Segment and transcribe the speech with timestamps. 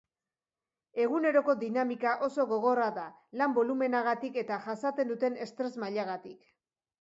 [1.01, 3.03] Eguneroko dinamika oso gogorra da,
[3.43, 6.51] lan bolumenagatik eta jasaten duten estres mailagatik.